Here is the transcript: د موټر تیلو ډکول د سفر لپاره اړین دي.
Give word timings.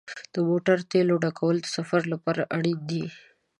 د 0.33 0.35
موټر 0.49 0.77
تیلو 0.91 1.15
ډکول 1.23 1.55
د 1.61 1.67
سفر 1.75 2.01
لپاره 2.13 2.41
اړین 2.57 2.79
دي. 2.89 3.05